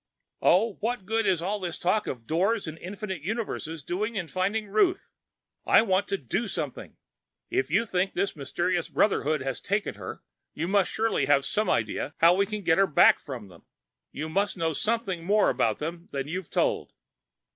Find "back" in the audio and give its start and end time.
12.87-13.19